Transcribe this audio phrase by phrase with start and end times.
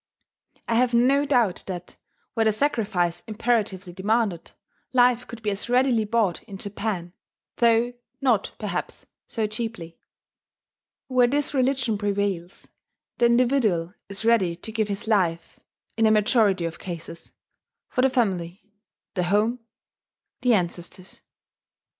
[0.67, 1.95] I have no doubt that,
[2.33, 4.49] were the sacrifice imperatively demanded,
[4.93, 7.13] life could be as readily bought in Japan,
[7.57, 9.99] though not, perhaps, so cheaply.
[11.07, 12.67] Where this religion prevails,
[13.19, 15.59] the individual is ready to give his life,
[15.95, 17.33] in a majority of cases,
[17.87, 18.63] for the family,
[19.13, 19.59] the home,
[20.41, 21.21] the ancestors.